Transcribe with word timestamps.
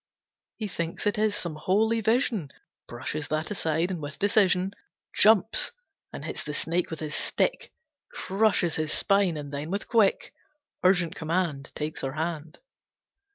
He 0.57 0.67
thinks 0.67 1.05
it 1.05 1.19
is 1.19 1.35
some 1.35 1.53
holy 1.53 2.01
vision, 2.01 2.49
Brushes 2.87 3.27
that 3.27 3.51
aside 3.51 3.91
and 3.91 4.01
with 4.01 4.17
decision 4.17 4.71
Jumps 5.15 5.73
and 6.11 6.25
hits 6.25 6.43
the 6.43 6.55
snake 6.55 6.89
with 6.89 6.99
his 7.01 7.13
stick, 7.13 7.71
Crushes 8.11 8.77
his 8.77 8.91
spine, 8.91 9.37
and 9.37 9.53
then 9.53 9.69
with 9.69 9.87
quick, 9.87 10.33
Urgent 10.83 11.13
command 11.13 11.71
Takes 11.75 12.01
her 12.01 12.13
hand. 12.13 12.57